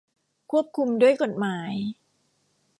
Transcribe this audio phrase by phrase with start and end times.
[0.51, 1.73] ควบคุมด้วยกฎหมาย